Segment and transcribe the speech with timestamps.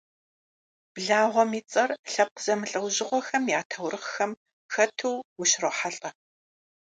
[0.93, 4.31] Благъуэм и цӏэр лъэпкъ зэмылӏэужьыгъуэхэм я таурыхъхэм
[4.73, 6.09] хэту ущырохьэлӏэ.